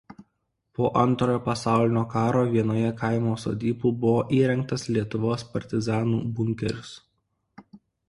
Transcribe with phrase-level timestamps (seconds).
[0.77, 6.99] Po Antrojo pasaulinio karo vienoje kaimo sodybų buvo įrengtas Lietuvos partizanų bunkeris.